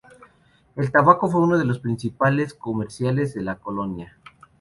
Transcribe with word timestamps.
El 0.75 0.89
tabaco 0.91 1.29
fue 1.29 1.41
uno 1.43 1.59
de 1.59 1.63
los 1.65 1.77
principales 1.77 2.55
cultivos 2.55 2.59
comerciales 2.59 3.33
de 3.35 3.41
la 3.43 3.57
colonia. 3.57 4.17